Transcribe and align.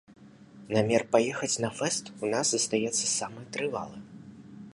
Намер 0.77 1.03
паехаць 1.13 1.51
на 1.65 1.69
фэст 1.81 2.11
у 2.23 2.33
нас 2.33 2.45
застаецца 2.57 3.05
самы 3.19 3.41
трывалы. 3.57 3.97